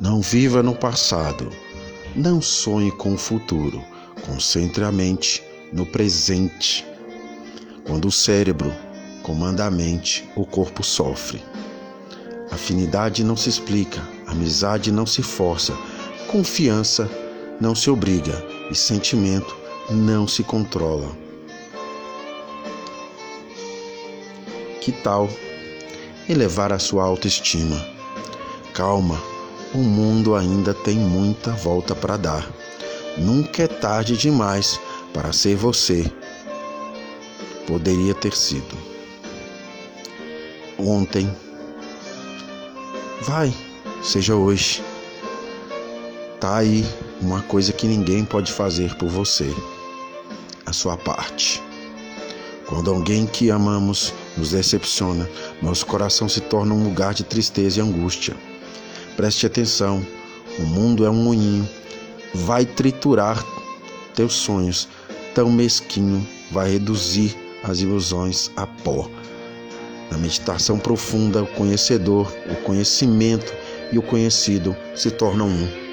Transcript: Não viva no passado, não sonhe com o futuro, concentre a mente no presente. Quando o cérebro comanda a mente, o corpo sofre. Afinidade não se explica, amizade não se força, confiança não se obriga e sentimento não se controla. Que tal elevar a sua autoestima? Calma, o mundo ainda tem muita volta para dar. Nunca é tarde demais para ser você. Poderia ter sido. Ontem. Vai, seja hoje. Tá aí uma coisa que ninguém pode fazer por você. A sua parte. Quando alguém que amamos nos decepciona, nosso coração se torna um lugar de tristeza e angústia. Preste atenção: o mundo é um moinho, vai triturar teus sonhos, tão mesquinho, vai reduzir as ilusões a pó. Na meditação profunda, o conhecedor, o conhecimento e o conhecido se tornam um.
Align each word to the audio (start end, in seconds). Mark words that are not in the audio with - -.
Não 0.00 0.20
viva 0.20 0.62
no 0.62 0.74
passado, 0.74 1.50
não 2.14 2.40
sonhe 2.40 2.90
com 2.92 3.14
o 3.14 3.18
futuro, 3.18 3.82
concentre 4.24 4.84
a 4.84 4.92
mente 4.92 5.42
no 5.72 5.84
presente. 5.84 6.86
Quando 7.84 8.08
o 8.08 8.12
cérebro 8.12 8.72
comanda 9.22 9.66
a 9.66 9.70
mente, 9.70 10.28
o 10.36 10.44
corpo 10.46 10.82
sofre. 10.82 11.42
Afinidade 12.50 13.22
não 13.22 13.36
se 13.36 13.48
explica, 13.48 14.00
amizade 14.26 14.90
não 14.90 15.04
se 15.04 15.22
força, 15.22 15.76
confiança 16.28 17.10
não 17.60 17.74
se 17.74 17.90
obriga 17.90 18.44
e 18.70 18.74
sentimento 18.74 19.56
não 19.90 20.28
se 20.28 20.42
controla. 20.42 21.10
Que 24.80 24.92
tal 24.92 25.28
elevar 26.28 26.72
a 26.72 26.78
sua 26.78 27.04
autoestima? 27.04 27.97
Calma, 28.78 29.20
o 29.74 29.78
mundo 29.78 30.36
ainda 30.36 30.72
tem 30.72 30.96
muita 30.96 31.50
volta 31.50 31.96
para 31.96 32.16
dar. 32.16 32.48
Nunca 33.16 33.64
é 33.64 33.66
tarde 33.66 34.16
demais 34.16 34.78
para 35.12 35.32
ser 35.32 35.56
você. 35.56 36.08
Poderia 37.66 38.14
ter 38.14 38.32
sido. 38.36 38.78
Ontem. 40.78 41.28
Vai, 43.22 43.52
seja 44.00 44.36
hoje. 44.36 44.80
Tá 46.38 46.58
aí 46.58 46.86
uma 47.20 47.42
coisa 47.42 47.72
que 47.72 47.88
ninguém 47.88 48.24
pode 48.24 48.52
fazer 48.52 48.94
por 48.94 49.08
você. 49.08 49.52
A 50.64 50.72
sua 50.72 50.96
parte. 50.96 51.60
Quando 52.68 52.92
alguém 52.92 53.26
que 53.26 53.50
amamos 53.50 54.14
nos 54.36 54.52
decepciona, 54.52 55.28
nosso 55.60 55.84
coração 55.84 56.28
se 56.28 56.42
torna 56.42 56.72
um 56.72 56.84
lugar 56.84 57.12
de 57.12 57.24
tristeza 57.24 57.80
e 57.80 57.82
angústia. 57.82 58.36
Preste 59.18 59.46
atenção: 59.46 60.06
o 60.60 60.62
mundo 60.62 61.04
é 61.04 61.10
um 61.10 61.24
moinho, 61.24 61.68
vai 62.32 62.64
triturar 62.64 63.44
teus 64.14 64.34
sonhos, 64.34 64.86
tão 65.34 65.50
mesquinho, 65.50 66.24
vai 66.52 66.70
reduzir 66.70 67.36
as 67.64 67.80
ilusões 67.80 68.48
a 68.54 68.64
pó. 68.64 69.10
Na 70.08 70.18
meditação 70.18 70.78
profunda, 70.78 71.42
o 71.42 71.46
conhecedor, 71.48 72.32
o 72.48 72.54
conhecimento 72.62 73.52
e 73.90 73.98
o 73.98 74.02
conhecido 74.02 74.76
se 74.94 75.10
tornam 75.10 75.48
um. 75.48 75.87